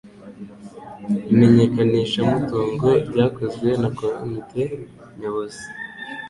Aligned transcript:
imenyekanishamutungo 1.31 2.89
ryakozwe 3.09 3.69
na 3.81 3.89
komite 3.97 4.61
nyobozi 5.19 5.65